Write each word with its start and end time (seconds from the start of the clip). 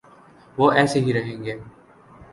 وہ 0.57 0.71
ایسے 0.71 0.99
ہی 0.99 1.13
رہیں 1.13 1.43
گے۔ 1.43 1.53